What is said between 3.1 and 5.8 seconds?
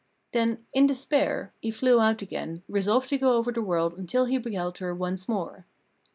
go over the world until he beheld her once more.